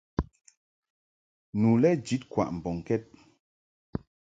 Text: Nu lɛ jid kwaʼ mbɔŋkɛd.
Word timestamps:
Nu 1.59 1.71
lɛ 1.81 1.91
jid 2.05 2.23
kwaʼ 2.31 2.49
mbɔŋkɛd. 2.57 3.03